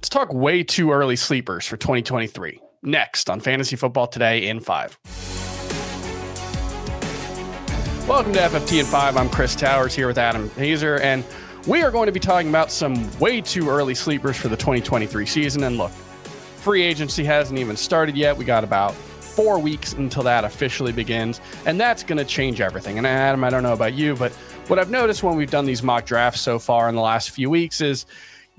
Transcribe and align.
Let's 0.00 0.08
talk 0.08 0.32
way 0.32 0.62
too 0.62 0.92
early 0.92 1.14
sleepers 1.14 1.66
for 1.66 1.76
2023. 1.76 2.58
Next 2.82 3.28
on 3.28 3.38
Fantasy 3.38 3.76
Football 3.76 4.06
Today 4.06 4.48
in 4.48 4.58
5. 4.58 4.98
Welcome 8.08 8.32
to 8.32 8.38
FFT 8.38 8.80
in 8.80 8.86
5. 8.86 9.18
I'm 9.18 9.28
Chris 9.28 9.54
Towers 9.54 9.94
here 9.94 10.06
with 10.06 10.16
Adam 10.16 10.48
Aizer, 10.56 10.98
and 11.02 11.22
we 11.66 11.82
are 11.82 11.90
going 11.90 12.06
to 12.06 12.12
be 12.12 12.18
talking 12.18 12.48
about 12.48 12.72
some 12.72 13.10
way 13.18 13.42
too 13.42 13.68
early 13.68 13.94
sleepers 13.94 14.38
for 14.38 14.48
the 14.48 14.56
2023 14.56 15.26
season. 15.26 15.64
And 15.64 15.76
look, 15.76 15.90
free 15.90 16.82
agency 16.82 17.22
hasn't 17.22 17.58
even 17.58 17.76
started 17.76 18.16
yet. 18.16 18.34
We 18.34 18.46
got 18.46 18.64
about 18.64 18.94
four 18.94 19.58
weeks 19.58 19.92
until 19.92 20.22
that 20.22 20.44
officially 20.44 20.92
begins, 20.92 21.42
and 21.66 21.78
that's 21.78 22.04
going 22.04 22.16
to 22.16 22.24
change 22.24 22.62
everything. 22.62 22.96
And 22.96 23.06
Adam, 23.06 23.44
I 23.44 23.50
don't 23.50 23.62
know 23.62 23.74
about 23.74 23.92
you, 23.92 24.16
but 24.16 24.32
what 24.66 24.78
I've 24.78 24.90
noticed 24.90 25.22
when 25.22 25.36
we've 25.36 25.50
done 25.50 25.66
these 25.66 25.82
mock 25.82 26.06
drafts 26.06 26.40
so 26.40 26.58
far 26.58 26.88
in 26.88 26.94
the 26.94 27.02
last 27.02 27.32
few 27.32 27.50
weeks 27.50 27.82
is 27.82 28.06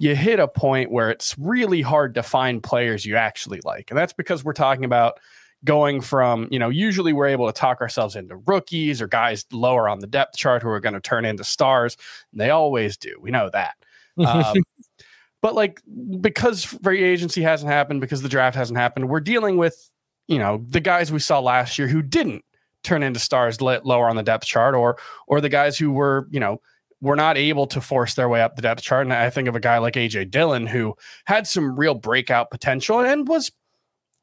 you 0.01 0.15
hit 0.15 0.39
a 0.39 0.47
point 0.47 0.89
where 0.91 1.11
it's 1.11 1.37
really 1.37 1.83
hard 1.83 2.15
to 2.15 2.23
find 2.23 2.63
players 2.63 3.05
you 3.05 3.17
actually 3.17 3.59
like. 3.63 3.91
And 3.91 3.97
that's 3.99 4.13
because 4.13 4.43
we're 4.43 4.51
talking 4.51 4.83
about 4.83 5.19
going 5.63 6.01
from, 6.01 6.47
you 6.49 6.57
know, 6.57 6.69
usually 6.69 7.13
we're 7.13 7.27
able 7.27 7.45
to 7.45 7.53
talk 7.53 7.81
ourselves 7.81 8.15
into 8.15 8.35
rookies 8.47 8.99
or 8.99 9.05
guys 9.05 9.45
lower 9.51 9.87
on 9.87 9.99
the 9.99 10.07
depth 10.07 10.35
chart 10.35 10.63
who 10.63 10.69
are 10.69 10.79
going 10.79 10.95
to 10.95 10.99
turn 10.99 11.23
into 11.23 11.43
stars. 11.43 11.97
And 12.31 12.41
they 12.41 12.49
always 12.49 12.97
do. 12.97 13.15
We 13.21 13.29
know 13.29 13.51
that. 13.53 13.75
Um, 14.17 14.63
but 15.43 15.53
like 15.53 15.79
because 16.19 16.65
free 16.65 17.03
agency 17.03 17.43
hasn't 17.43 17.71
happened, 17.71 18.01
because 18.01 18.23
the 18.23 18.29
draft 18.29 18.55
hasn't 18.55 18.79
happened, 18.79 19.07
we're 19.07 19.19
dealing 19.19 19.57
with, 19.57 19.91
you 20.27 20.39
know, 20.39 20.65
the 20.67 20.79
guys 20.79 21.11
we 21.11 21.19
saw 21.19 21.39
last 21.39 21.77
year 21.77 21.87
who 21.87 22.01
didn't 22.01 22.43
turn 22.83 23.03
into 23.03 23.19
stars 23.19 23.61
lower 23.61 24.09
on 24.09 24.15
the 24.15 24.23
depth 24.23 24.47
chart 24.47 24.73
or 24.73 24.97
or 25.27 25.41
the 25.41 25.49
guys 25.49 25.77
who 25.77 25.91
were, 25.91 26.27
you 26.31 26.39
know, 26.39 26.59
were 27.01 27.15
not 27.15 27.37
able 27.37 27.67
to 27.67 27.81
force 27.81 28.13
their 28.13 28.29
way 28.29 28.41
up 28.41 28.55
the 28.55 28.61
depth 28.61 28.83
chart. 28.83 29.05
And 29.05 29.13
I 29.13 29.29
think 29.29 29.47
of 29.47 29.55
a 29.55 29.59
guy 29.59 29.79
like 29.79 29.95
AJ 29.95 30.29
Dillon 30.29 30.67
who 30.67 30.95
had 31.25 31.47
some 31.47 31.77
real 31.77 31.95
breakout 31.95 32.51
potential 32.51 32.99
and 32.99 33.27
was 33.27 33.51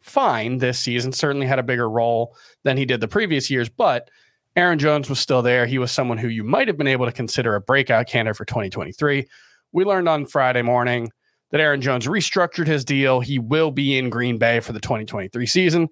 fine 0.00 0.58
this 0.58 0.78
season, 0.78 1.12
certainly 1.12 1.46
had 1.46 1.58
a 1.58 1.64
bigger 1.64 1.90
role 1.90 2.36
than 2.62 2.76
he 2.76 2.84
did 2.84 3.00
the 3.00 3.08
previous 3.08 3.50
years, 3.50 3.68
but 3.68 4.10
Aaron 4.56 4.78
Jones 4.78 5.08
was 5.08 5.20
still 5.20 5.42
there. 5.42 5.66
He 5.66 5.78
was 5.78 5.92
someone 5.92 6.18
who 6.18 6.28
you 6.28 6.42
might 6.42 6.68
have 6.68 6.76
been 6.76 6.88
able 6.88 7.06
to 7.06 7.12
consider 7.12 7.54
a 7.54 7.60
breakout 7.60 8.08
candidate 8.08 8.36
for 8.36 8.44
2023. 8.44 9.26
We 9.72 9.84
learned 9.84 10.08
on 10.08 10.26
Friday 10.26 10.62
morning 10.62 11.12
that 11.50 11.60
Aaron 11.60 11.80
Jones 11.80 12.06
restructured 12.06 12.66
his 12.66 12.84
deal. 12.84 13.20
He 13.20 13.38
will 13.38 13.70
be 13.70 13.96
in 13.96 14.10
Green 14.10 14.38
Bay 14.38 14.60
for 14.60 14.72
the 14.72 14.80
2023 14.80 15.46
season. 15.46 15.88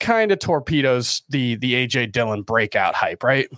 Kind 0.00 0.32
of 0.32 0.38
torpedoes 0.38 1.22
the 1.28 1.56
the 1.56 1.74
AJ 1.74 2.12
Dillon 2.12 2.42
breakout 2.42 2.94
hype, 2.94 3.22
right? 3.22 3.48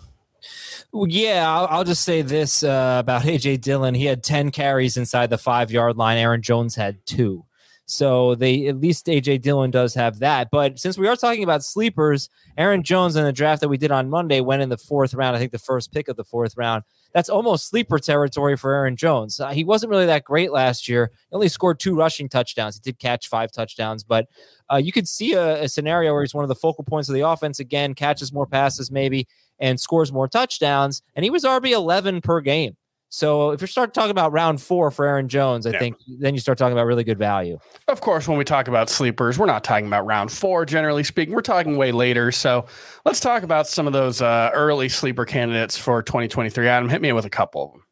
Yeah, 0.93 1.51
I'll, 1.51 1.67
I'll 1.67 1.85
just 1.85 2.05
say 2.05 2.23
this 2.23 2.63
uh, 2.63 2.99
about 3.01 3.23
AJ 3.25 3.61
Dillon. 3.61 3.95
He 3.95 4.05
had 4.05 4.23
10 4.23 4.51
carries 4.51 4.97
inside 4.97 5.31
the 5.31 5.39
five 5.39 5.71
yard 5.71 5.97
line. 5.97 6.19
Aaron 6.19 6.43
Jones 6.43 6.75
had 6.75 7.05
two. 7.07 7.45
So 7.89 8.35
they 8.35 8.67
at 8.67 8.81
least 8.81 9.07
AJ 9.07 9.43
Dillon 9.43 9.71
does 9.71 9.95
have 9.95 10.19
that. 10.19 10.49
But 10.51 10.79
since 10.79 10.99
we 10.99 11.07
are 11.07 11.15
talking 11.15 11.45
about 11.45 11.65
sleepers, 11.65 12.29
Aaron 12.59 12.83
Jones 12.83 13.15
in 13.15 13.25
the 13.25 13.33
draft 13.33 13.61
that 13.61 13.69
we 13.69 13.79
did 13.79 13.93
on 13.93 14.11
Monday 14.11 14.41
went 14.41 14.61
in 14.61 14.69
the 14.69 14.77
fourth 14.77 15.15
round. 15.15 15.37
I 15.37 15.39
think 15.39 15.53
the 15.53 15.59
first 15.59 15.93
pick 15.93 16.09
of 16.09 16.17
the 16.17 16.25
fourth 16.25 16.57
round. 16.57 16.83
That's 17.15 17.29
almost 17.29 17.69
sleeper 17.69 18.01
territory 18.01 18.57
for 18.57 18.75
Aaron 18.75 18.97
Jones. 18.97 19.39
Uh, 19.39 19.51
he 19.51 19.63
wasn't 19.63 19.91
really 19.91 20.07
that 20.07 20.25
great 20.25 20.51
last 20.51 20.89
year. 20.89 21.13
He 21.31 21.35
only 21.35 21.49
scored 21.49 21.79
two 21.79 21.95
rushing 21.95 22.29
touchdowns. 22.29 22.75
He 22.75 22.81
did 22.81 22.99
catch 22.99 23.29
five 23.29 23.53
touchdowns, 23.53 24.03
but 24.03 24.27
uh, 24.71 24.77
you 24.77 24.91
could 24.91 25.07
see 25.07 25.35
a, 25.35 25.63
a 25.63 25.69
scenario 25.69 26.13
where 26.13 26.23
he's 26.23 26.35
one 26.35 26.45
of 26.45 26.49
the 26.49 26.57
focal 26.57 26.83
points 26.83 27.09
of 27.09 27.15
the 27.15 27.21
offense 27.21 27.61
again, 27.61 27.95
catches 27.95 28.33
more 28.33 28.47
passes 28.47 28.91
maybe, 28.91 29.29
and 29.59 29.81
scores 29.81 30.13
more 30.13 30.29
touchdowns. 30.29 31.03
And 31.15 31.25
he 31.25 31.31
was 31.31 31.45
RB 31.45 31.71
11 31.71 32.21
per 32.21 32.41
game. 32.41 32.77
So 33.09 33.53
if 33.53 33.61
you 33.61 33.67
start 33.67 33.95
talking 33.95 34.11
about 34.11 34.33
round 34.33 34.61
four 34.61 34.91
for 34.91 35.07
Aaron 35.07 35.29
Jones, 35.29 35.67
I 35.67 35.71
yeah. 35.71 35.79
think 35.79 35.97
then 36.19 36.35
you 36.35 36.41
start 36.41 36.59
talking 36.59 36.73
about 36.73 36.87
really 36.87 37.05
good 37.05 37.19
value. 37.19 37.59
Of 37.89 38.01
course, 38.01 38.27
when 38.27 38.37
we 38.37 38.45
talk 38.45 38.69
about 38.69 38.91
sleepers, 38.91 39.39
we're 39.39 39.47
not 39.47 39.63
talking 39.63 39.87
about 39.87 40.05
round 40.05 40.33
four, 40.33 40.67
generally 40.67 41.05
speaking. 41.05 41.35
We're 41.35 41.41
talking 41.41 41.77
way 41.77 41.93
later. 41.93 42.33
So 42.33 42.67
let's 43.05 43.21
talk 43.21 43.43
about 43.43 43.69
some 43.69 43.87
of 43.87 43.93
those 43.93 44.21
uh, 44.21 44.51
early 44.53 44.89
sleeper 44.89 45.25
candidates 45.25 45.79
for 45.79 46.03
2023. 46.03 46.69
Adam, 46.69 46.89
hit 46.89 47.01
me 47.01 47.13
with 47.13 47.25
a 47.25 47.31
couple 47.31 47.65
of 47.65 47.73
them. 47.73 47.83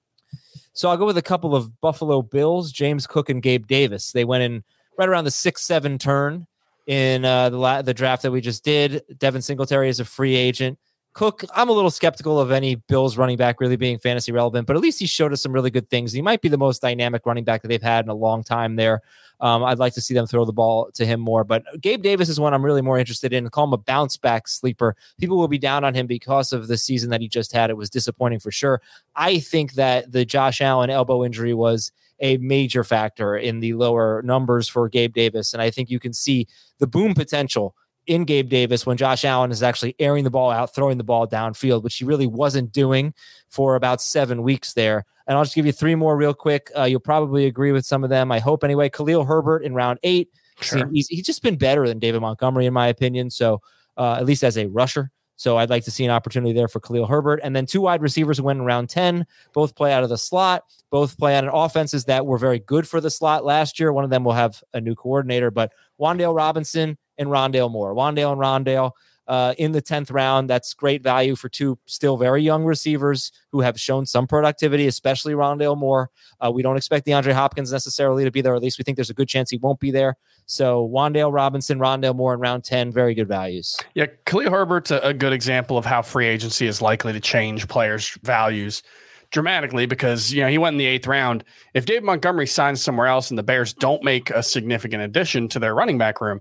So 0.72 0.88
I'll 0.88 0.96
go 0.96 1.06
with 1.06 1.16
a 1.16 1.22
couple 1.22 1.54
of 1.54 1.80
Buffalo 1.80 2.20
Bills, 2.20 2.72
James 2.72 3.06
Cook 3.06 3.28
and 3.28 3.40
Gabe 3.40 3.68
Davis. 3.68 4.10
They 4.10 4.24
went 4.24 4.42
in 4.42 4.64
right 4.98 5.08
around 5.08 5.24
the 5.24 5.30
six 5.30 5.62
seven 5.62 5.98
turn 5.98 6.46
in 6.86 7.24
uh, 7.24 7.50
the 7.50 7.58
la- 7.58 7.82
the 7.82 7.94
draft 7.94 8.22
that 8.22 8.32
we 8.32 8.40
just 8.40 8.64
did. 8.64 9.02
Devin 9.16 9.42
Singletary 9.42 9.88
is 9.88 10.00
a 10.00 10.04
free 10.04 10.34
agent. 10.34 10.78
Cook, 11.14 11.44
I'm 11.54 11.68
a 11.68 11.72
little 11.72 11.92
skeptical 11.92 12.40
of 12.40 12.50
any 12.50 12.74
Bills 12.74 13.16
running 13.16 13.36
back 13.36 13.60
really 13.60 13.76
being 13.76 13.98
fantasy 13.98 14.32
relevant, 14.32 14.66
but 14.66 14.74
at 14.74 14.82
least 14.82 14.98
he 14.98 15.06
showed 15.06 15.32
us 15.32 15.40
some 15.40 15.52
really 15.52 15.70
good 15.70 15.88
things. 15.88 16.12
He 16.12 16.20
might 16.20 16.40
be 16.40 16.48
the 16.48 16.58
most 16.58 16.82
dynamic 16.82 17.24
running 17.24 17.44
back 17.44 17.62
that 17.62 17.68
they've 17.68 17.80
had 17.80 18.04
in 18.04 18.08
a 18.08 18.14
long 18.14 18.42
time 18.42 18.74
there. 18.74 19.00
Um, 19.38 19.62
I'd 19.62 19.78
like 19.78 19.94
to 19.94 20.00
see 20.00 20.12
them 20.12 20.26
throw 20.26 20.44
the 20.44 20.52
ball 20.52 20.90
to 20.94 21.06
him 21.06 21.20
more, 21.20 21.44
but 21.44 21.62
Gabe 21.80 22.02
Davis 22.02 22.28
is 22.28 22.40
one 22.40 22.52
I'm 22.52 22.64
really 22.64 22.82
more 22.82 22.98
interested 22.98 23.32
in. 23.32 23.48
Call 23.48 23.64
him 23.64 23.72
a 23.72 23.78
bounce 23.78 24.16
back 24.16 24.48
sleeper. 24.48 24.96
People 25.20 25.36
will 25.36 25.46
be 25.46 25.58
down 25.58 25.84
on 25.84 25.94
him 25.94 26.08
because 26.08 26.52
of 26.52 26.66
the 26.66 26.76
season 26.76 27.10
that 27.10 27.20
he 27.20 27.28
just 27.28 27.52
had. 27.52 27.70
It 27.70 27.76
was 27.76 27.90
disappointing 27.90 28.40
for 28.40 28.50
sure. 28.50 28.82
I 29.14 29.38
think 29.38 29.74
that 29.74 30.10
the 30.10 30.24
Josh 30.24 30.60
Allen 30.60 30.90
elbow 30.90 31.24
injury 31.24 31.54
was 31.54 31.92
a 32.20 32.38
major 32.38 32.82
factor 32.82 33.36
in 33.36 33.60
the 33.60 33.74
lower 33.74 34.20
numbers 34.22 34.68
for 34.68 34.88
Gabe 34.88 35.14
Davis, 35.14 35.52
and 35.52 35.62
I 35.62 35.70
think 35.70 35.90
you 35.90 36.00
can 36.00 36.12
see 36.12 36.48
the 36.78 36.86
boom 36.88 37.14
potential 37.14 37.76
in 38.06 38.24
Gabe 38.24 38.48
Davis 38.48 38.86
when 38.86 38.96
Josh 38.96 39.24
Allen 39.24 39.50
is 39.50 39.62
actually 39.62 39.94
airing 39.98 40.24
the 40.24 40.30
ball 40.30 40.50
out, 40.50 40.74
throwing 40.74 40.98
the 40.98 41.04
ball 41.04 41.26
downfield, 41.26 41.82
which 41.82 41.96
he 41.96 42.04
really 42.04 42.26
wasn't 42.26 42.72
doing 42.72 43.14
for 43.48 43.74
about 43.76 44.00
seven 44.02 44.42
weeks 44.42 44.74
there. 44.74 45.04
And 45.26 45.36
I'll 45.36 45.44
just 45.44 45.54
give 45.54 45.66
you 45.66 45.72
three 45.72 45.94
more 45.94 46.16
real 46.16 46.34
quick. 46.34 46.70
Uh, 46.76 46.84
you'll 46.84 47.00
probably 47.00 47.46
agree 47.46 47.72
with 47.72 47.86
some 47.86 48.04
of 48.04 48.10
them. 48.10 48.30
I 48.30 48.38
hope 48.38 48.62
anyway. 48.64 48.88
Khalil 48.88 49.24
Herbert 49.24 49.64
in 49.64 49.74
round 49.74 49.98
eight. 50.02 50.28
Sure. 50.60 50.88
He's, 50.92 51.08
he's 51.08 51.26
just 51.26 51.42
been 51.42 51.56
better 51.56 51.86
than 51.86 51.98
David 51.98 52.20
Montgomery, 52.20 52.66
in 52.66 52.74
my 52.74 52.88
opinion. 52.88 53.30
So, 53.30 53.60
uh, 53.96 54.16
at 54.18 54.26
least 54.26 54.44
as 54.44 54.58
a 54.58 54.66
rusher. 54.66 55.10
So 55.36 55.56
I'd 55.56 55.70
like 55.70 55.84
to 55.84 55.90
see 55.90 56.04
an 56.04 56.10
opportunity 56.10 56.52
there 56.52 56.68
for 56.68 56.80
Khalil 56.80 57.06
Herbert. 57.06 57.40
And 57.42 57.56
then 57.56 57.66
two 57.66 57.80
wide 57.80 58.02
receivers 58.02 58.40
went 58.40 58.60
in 58.60 58.64
round 58.64 58.88
10, 58.88 59.26
both 59.52 59.74
play 59.74 59.92
out 59.92 60.04
of 60.04 60.08
the 60.08 60.18
slot, 60.18 60.62
both 60.90 61.18
play 61.18 61.36
on 61.36 61.48
offenses 61.48 62.04
that 62.04 62.24
were 62.24 62.38
very 62.38 62.60
good 62.60 62.86
for 62.86 63.00
the 63.00 63.10
slot 63.10 63.44
last 63.44 63.80
year. 63.80 63.92
One 63.92 64.04
of 64.04 64.10
them 64.10 64.24
will 64.24 64.32
have 64.32 64.62
a 64.72 64.80
new 64.80 64.94
coordinator, 64.94 65.50
but 65.50 65.72
Wan'Dale 66.00 66.34
Robinson 66.34 66.98
and 67.18 67.28
Rondale 67.28 67.70
Moore. 67.70 67.94
Wan'Dale 67.94 68.32
and 68.32 68.40
Rondale 68.40 68.92
uh, 69.26 69.54
in 69.58 69.72
the 69.72 69.82
10th 69.82 70.12
round. 70.12 70.48
That's 70.50 70.74
great 70.74 71.02
value 71.02 71.36
for 71.36 71.48
two 71.48 71.78
still 71.86 72.16
very 72.16 72.42
young 72.42 72.64
receivers 72.64 73.32
who 73.52 73.60
have 73.60 73.78
shown 73.80 74.06
some 74.06 74.26
productivity, 74.26 74.86
especially 74.86 75.34
Rondale 75.34 75.76
Moore. 75.76 76.10
Uh, 76.44 76.50
we 76.50 76.62
don't 76.62 76.76
expect 76.76 77.06
DeAndre 77.06 77.32
Hopkins 77.32 77.72
necessarily 77.72 78.24
to 78.24 78.30
be 78.30 78.42
there. 78.42 78.54
At 78.54 78.62
least 78.62 78.78
we 78.78 78.84
think 78.84 78.96
there's 78.96 79.10
a 79.10 79.14
good 79.14 79.28
chance 79.28 79.50
he 79.50 79.58
won't 79.58 79.80
be 79.80 79.90
there. 79.90 80.16
So 80.46 80.88
Wan'Dale 80.88 81.32
Robinson, 81.32 81.78
Rondale 81.78 82.14
Moore 82.14 82.34
in 82.34 82.40
round 82.40 82.64
10, 82.64 82.92
very 82.92 83.14
good 83.14 83.28
values. 83.28 83.78
Yeah, 83.94 84.06
Khalil 84.26 84.50
Herbert's 84.50 84.90
a, 84.90 84.98
a 84.98 85.14
good 85.14 85.32
example 85.32 85.78
of 85.78 85.86
how 85.86 86.02
free 86.02 86.26
agency 86.26 86.66
is 86.66 86.82
likely 86.82 87.12
to 87.12 87.20
change 87.20 87.66
players' 87.68 88.18
values 88.22 88.82
dramatically 89.30 89.84
because 89.84 90.32
you 90.32 90.40
know 90.40 90.48
he 90.48 90.58
went 90.58 90.74
in 90.74 90.78
the 90.78 90.86
eighth 90.86 91.06
round. 91.06 91.42
If 91.72 91.86
Dave 91.86 92.02
Montgomery 92.02 92.46
signs 92.46 92.82
somewhere 92.82 93.08
else 93.08 93.30
and 93.30 93.38
the 93.38 93.42
Bears 93.42 93.72
don't 93.72 94.04
make 94.04 94.30
a 94.30 94.42
significant 94.42 95.02
addition 95.02 95.48
to 95.48 95.58
their 95.58 95.74
running 95.74 95.98
back 95.98 96.20
room, 96.20 96.40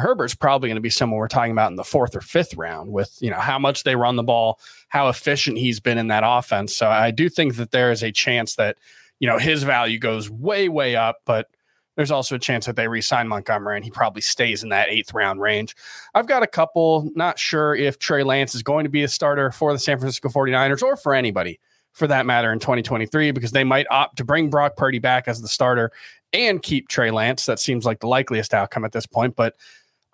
Herbert's 0.00 0.34
probably 0.34 0.68
going 0.68 0.76
to 0.76 0.80
be 0.80 0.90
someone 0.90 1.18
we're 1.18 1.28
talking 1.28 1.52
about 1.52 1.70
in 1.70 1.76
the 1.76 1.84
fourth 1.84 2.16
or 2.16 2.20
fifth 2.20 2.56
round 2.56 2.92
with, 2.92 3.16
you 3.20 3.30
know, 3.30 3.38
how 3.38 3.58
much 3.58 3.84
they 3.84 3.96
run 3.96 4.16
the 4.16 4.22
ball, 4.22 4.58
how 4.88 5.08
efficient 5.08 5.58
he's 5.58 5.80
been 5.80 5.98
in 5.98 6.08
that 6.08 6.22
offense. 6.26 6.74
So 6.74 6.88
I 6.88 7.10
do 7.10 7.28
think 7.28 7.56
that 7.56 7.70
there 7.70 7.92
is 7.92 8.02
a 8.02 8.10
chance 8.10 8.56
that, 8.56 8.78
you 9.18 9.28
know, 9.28 9.38
his 9.38 9.62
value 9.62 9.98
goes 9.98 10.30
way, 10.30 10.68
way 10.68 10.96
up, 10.96 11.18
but 11.24 11.48
there's 11.96 12.10
also 12.10 12.36
a 12.36 12.38
chance 12.38 12.66
that 12.66 12.76
they 12.76 12.88
re-sign 12.88 13.28
Montgomery 13.28 13.76
and 13.76 13.84
he 13.84 13.90
probably 13.90 14.22
stays 14.22 14.62
in 14.62 14.70
that 14.70 14.88
eighth 14.88 15.12
round 15.12 15.40
range. 15.40 15.76
I've 16.14 16.26
got 16.26 16.42
a 16.42 16.46
couple, 16.46 17.10
not 17.14 17.38
sure 17.38 17.74
if 17.74 17.98
Trey 17.98 18.22
Lance 18.22 18.54
is 18.54 18.62
going 18.62 18.84
to 18.84 18.90
be 18.90 19.02
a 19.02 19.08
starter 19.08 19.50
for 19.50 19.72
the 19.72 19.78
San 19.78 19.98
Francisco 19.98 20.28
49ers 20.28 20.82
or 20.82 20.96
for 20.96 21.14
anybody 21.14 21.60
for 21.92 22.06
that 22.06 22.24
matter 22.24 22.52
in 22.52 22.58
2023 22.58 23.32
because 23.32 23.50
they 23.50 23.64
might 23.64 23.86
opt 23.90 24.16
to 24.16 24.24
bring 24.24 24.48
Brock 24.48 24.76
Purdy 24.76 24.98
back 24.98 25.28
as 25.28 25.42
the 25.42 25.48
starter 25.48 25.90
and 26.32 26.62
keep 26.62 26.88
Trey 26.88 27.10
Lance. 27.10 27.46
That 27.46 27.58
seems 27.58 27.84
like 27.84 28.00
the 28.00 28.06
likeliest 28.06 28.54
outcome 28.54 28.84
at 28.84 28.92
this 28.92 29.06
point, 29.06 29.36
but 29.36 29.56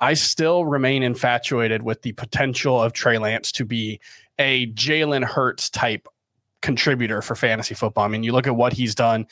I 0.01 0.15
still 0.15 0.67
remain 0.67 1.03
infatuated 1.03 1.83
with 1.83 2.03
the 2.03 2.13
potential 2.13 2.81
of 2.81 2.93
Trey 2.93 3.19
Lance 3.19 3.51
to 3.53 3.65
be 3.65 4.01
a 4.39 4.71
Jalen 4.73 5.25
Hurts 5.25 5.71
type 5.71 6.07
contributor 6.63 7.23
for 7.23 7.35
fantasy 7.35 7.75
football. 7.75 8.05
I 8.05 8.09
mean, 8.09 8.23
you 8.23 8.33
look 8.33 8.47
at 8.47 8.57
what 8.57 8.73
he's 8.73 8.95
done. 8.95 9.27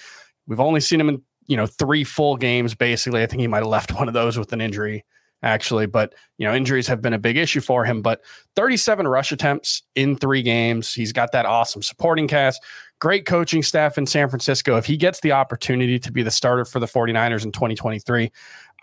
We've 0.47 0.61
only 0.61 0.81
seen 0.81 1.01
him 1.01 1.09
in 1.09 1.23
you 1.47 1.57
know 1.57 1.67
three 1.67 2.05
full 2.05 2.37
games 2.37 2.75
basically. 2.75 3.23
I 3.23 3.27
think 3.27 3.41
he 3.41 3.47
might 3.47 3.59
have 3.59 3.67
left 3.67 3.93
one 3.99 4.09
of 4.09 4.15
those 4.15 4.39
with 4.39 4.53
an 4.53 4.61
injury 4.61 5.05
actually, 5.43 5.85
but 5.87 6.15
you 6.39 6.47
know 6.47 6.55
injuries 6.55 6.87
have 6.87 7.03
been 7.03 7.13
a 7.13 7.19
big 7.19 7.37
issue 7.37 7.61
for 7.61 7.85
him. 7.85 8.03
But 8.03 8.23
37 8.57 9.07
rush 9.07 9.33
attempts 9.33 9.83
in 9.95 10.17
three 10.17 10.43
games. 10.43 10.95
He's 10.95 11.13
got 11.13 11.33
that 11.33 11.47
awesome 11.47 11.83
supporting 11.83 12.29
cast. 12.29 12.63
Great 13.01 13.27
coaching 13.27 13.63
staff 13.63 13.99
in 13.99 14.07
San 14.07 14.31
Francisco. 14.31 14.77
If 14.77 14.87
he 14.87 14.97
gets 14.97 15.21
the 15.21 15.33
opportunity 15.33 15.99
to 15.99 16.11
be 16.11 16.23
the 16.23 16.31
starter 16.31 16.65
for 16.65 16.81
the 16.81 16.87
49ers 16.87 17.45
in 17.45 17.53
2023, 17.53 18.33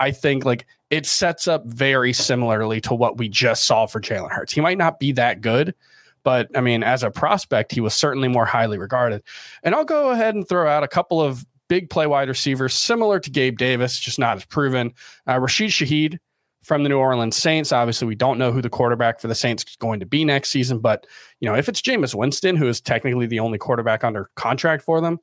I 0.02 0.12
think 0.12 0.46
like 0.46 0.66
it 0.90 1.06
sets 1.06 1.48
up 1.48 1.64
very 1.66 2.12
similarly 2.12 2.82
to 2.82 2.96
what 2.96 3.18
we 3.20 3.30
just 3.30 3.66
saw 3.66 3.86
for 3.86 4.02
Jalen 4.02 4.32
Hurts. 4.32 4.52
He 4.52 4.60
might 4.60 4.80
not 4.80 5.00
be 5.00 5.12
that 5.12 5.42
good, 5.42 5.76
but 6.24 6.50
I 6.56 6.62
mean, 6.62 6.84
as 6.84 7.04
a 7.04 7.12
prospect, 7.12 7.72
he 7.72 7.82
was 7.82 7.94
certainly 7.94 8.28
more 8.28 8.46
highly 8.46 8.80
regarded. 8.80 9.22
And 9.64 9.76
I'll 9.76 9.86
go 9.86 10.10
ahead 10.10 10.34
and 10.34 10.48
throw 10.48 10.68
out 10.68 10.84
a 10.84 10.88
couple 10.88 11.22
of 11.22 11.46
big 11.68 11.92
play 11.92 12.08
wide 12.08 12.30
receivers 12.30 12.74
similar 12.74 13.20
to 13.20 13.30
Gabe 13.30 13.60
Davis, 13.60 14.00
just 14.00 14.18
not 14.18 14.38
as 14.38 14.46
proven. 14.46 14.92
Uh, 15.30 15.40
Rashid 15.40 15.70
Shaheed 15.70 16.18
from 16.64 16.82
the 16.82 16.90
New 16.90 16.98
Orleans 16.98 17.38
Saints. 17.38 17.72
Obviously, 17.72 18.08
we 18.08 18.16
don't 18.16 18.40
know 18.40 18.52
who 18.52 18.62
the 18.62 18.70
quarterback 18.70 19.20
for 19.20 19.28
the 19.28 19.36
Saints 19.36 19.64
is 19.64 19.76
going 19.76 20.00
to 20.00 20.06
be 20.08 20.26
next 20.26 20.50
season, 20.50 20.80
but 20.80 21.06
you 21.40 21.48
know, 21.48 21.56
if 21.56 21.70
it's 21.70 21.82
Jameis 21.82 22.16
Winston, 22.16 22.56
who 22.56 22.68
is 22.68 22.82
technically 22.82 23.28
the 23.28 23.40
only 23.40 23.60
quarterback 23.60 24.04
under 24.04 24.32
contract 24.36 24.84
for 24.84 25.00
them, 25.00 25.20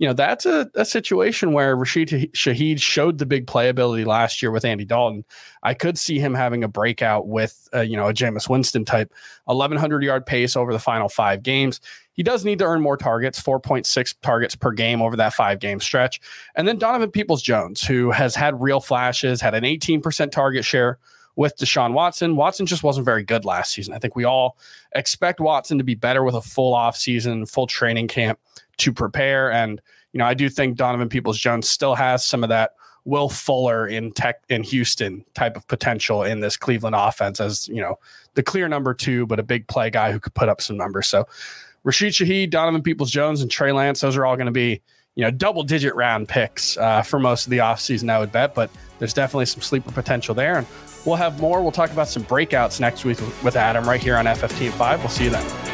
you 0.00 0.06
know, 0.06 0.14
that's 0.14 0.46
a, 0.46 0.70
a 0.74 0.86
situation 0.86 1.52
where 1.52 1.76
Rashid 1.76 2.08
Shaheed 2.32 2.80
showed 2.80 3.18
the 3.18 3.26
big 3.26 3.46
playability 3.46 4.06
last 4.06 4.40
year 4.40 4.50
with 4.50 4.64
Andy 4.64 4.86
Dalton. 4.86 5.26
I 5.62 5.74
could 5.74 5.98
see 5.98 6.18
him 6.18 6.32
having 6.32 6.64
a 6.64 6.68
breakout 6.68 7.28
with, 7.28 7.68
uh, 7.74 7.82
you 7.82 7.98
know, 7.98 8.08
a 8.08 8.14
Jameis 8.14 8.48
Winston 8.48 8.86
type 8.86 9.12
1,100 9.44 10.02
yard 10.02 10.24
pace 10.24 10.56
over 10.56 10.72
the 10.72 10.78
final 10.78 11.10
five 11.10 11.42
games. 11.42 11.82
He 12.14 12.22
does 12.22 12.46
need 12.46 12.60
to 12.60 12.64
earn 12.64 12.80
more 12.80 12.96
targets, 12.96 13.42
4.6 13.42 14.14
targets 14.22 14.56
per 14.56 14.72
game 14.72 15.02
over 15.02 15.16
that 15.16 15.34
five 15.34 15.58
game 15.58 15.80
stretch. 15.80 16.18
And 16.54 16.66
then 16.66 16.78
Donovan 16.78 17.10
Peoples 17.10 17.42
Jones, 17.42 17.84
who 17.84 18.10
has 18.10 18.34
had 18.34 18.58
real 18.58 18.80
flashes, 18.80 19.42
had 19.42 19.54
an 19.54 19.64
18% 19.64 20.30
target 20.30 20.64
share 20.64 20.98
with 21.40 21.56
Deshaun 21.56 21.94
Watson. 21.94 22.36
Watson 22.36 22.66
just 22.66 22.82
wasn't 22.82 23.06
very 23.06 23.24
good 23.24 23.46
last 23.46 23.72
season. 23.72 23.94
I 23.94 23.98
think 23.98 24.14
we 24.14 24.24
all 24.24 24.58
expect 24.94 25.40
Watson 25.40 25.78
to 25.78 25.84
be 25.84 25.94
better 25.94 26.22
with 26.22 26.34
a 26.34 26.42
full 26.42 26.74
off 26.74 26.98
season, 26.98 27.46
full 27.46 27.66
training 27.66 28.08
camp 28.08 28.38
to 28.76 28.92
prepare. 28.92 29.50
And, 29.50 29.80
you 30.12 30.18
know, 30.18 30.26
I 30.26 30.34
do 30.34 30.50
think 30.50 30.76
Donovan 30.76 31.08
Peoples 31.08 31.38
Jones 31.38 31.66
still 31.66 31.94
has 31.94 32.22
some 32.22 32.42
of 32.42 32.50
that 32.50 32.72
Will 33.06 33.30
Fuller 33.30 33.86
in 33.86 34.12
tech 34.12 34.42
in 34.50 34.62
Houston 34.64 35.24
type 35.32 35.56
of 35.56 35.66
potential 35.66 36.24
in 36.24 36.40
this 36.40 36.58
Cleveland 36.58 36.94
offense 36.94 37.40
as, 37.40 37.68
you 37.68 37.80
know, 37.80 37.98
the 38.34 38.42
clear 38.42 38.68
number 38.68 38.92
two, 38.92 39.24
but 39.24 39.40
a 39.40 39.42
big 39.42 39.66
play 39.66 39.88
guy 39.88 40.12
who 40.12 40.20
could 40.20 40.34
put 40.34 40.50
up 40.50 40.60
some 40.60 40.76
numbers. 40.76 41.06
So 41.06 41.26
Rashid 41.84 42.12
Shaheed, 42.12 42.50
Donovan 42.50 42.82
Peoples 42.82 43.10
Jones, 43.10 43.40
and 43.40 43.50
Trey 43.50 43.72
Lance, 43.72 44.02
those 44.02 44.14
are 44.14 44.26
all 44.26 44.36
going 44.36 44.44
to 44.44 44.52
be, 44.52 44.82
you 45.16 45.24
know, 45.24 45.30
double 45.30 45.62
digit 45.62 45.94
round 45.94 46.28
picks 46.28 46.76
uh, 46.76 47.02
for 47.02 47.18
most 47.18 47.46
of 47.46 47.50
the 47.50 47.58
offseason, 47.58 48.10
I 48.10 48.18
would 48.18 48.32
bet. 48.32 48.54
But 48.54 48.70
there's 48.98 49.14
definitely 49.14 49.46
some 49.46 49.62
sleeper 49.62 49.90
potential 49.90 50.34
there. 50.34 50.58
And 50.58 50.66
we'll 51.04 51.16
have 51.16 51.40
more. 51.40 51.62
We'll 51.62 51.72
talk 51.72 51.90
about 51.90 52.08
some 52.08 52.24
breakouts 52.24 52.80
next 52.80 53.04
week 53.04 53.18
with 53.42 53.56
Adam 53.56 53.88
right 53.88 54.00
here 54.00 54.16
on 54.16 54.26
FFT 54.26 54.70
5. 54.70 55.00
We'll 55.00 55.08
see 55.08 55.24
you 55.24 55.30
then. 55.30 55.70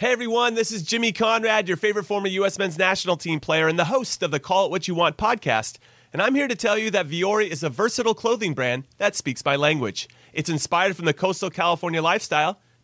Hey 0.00 0.12
everyone, 0.12 0.54
this 0.54 0.70
is 0.70 0.84
Jimmy 0.84 1.10
Conrad, 1.10 1.66
your 1.66 1.76
favorite 1.76 2.04
former 2.04 2.28
U.S. 2.28 2.56
men's 2.56 2.78
national 2.78 3.16
team 3.16 3.40
player 3.40 3.66
and 3.66 3.76
the 3.76 3.86
host 3.86 4.22
of 4.22 4.30
the 4.30 4.38
Call 4.38 4.66
It 4.66 4.70
What 4.70 4.86
You 4.86 4.94
Want 4.94 5.16
podcast. 5.16 5.78
And 6.12 6.22
I'm 6.22 6.36
here 6.36 6.46
to 6.46 6.54
tell 6.54 6.78
you 6.78 6.92
that 6.92 7.08
Vuori 7.08 7.48
is 7.48 7.64
a 7.64 7.68
versatile 7.68 8.14
clothing 8.14 8.54
brand 8.54 8.84
that 8.98 9.16
speaks 9.16 9.44
my 9.44 9.56
language. 9.56 10.08
It's 10.32 10.48
inspired 10.48 10.94
from 10.94 11.06
the 11.06 11.12
coastal 11.12 11.50
California 11.50 12.00
lifestyle, 12.00 12.60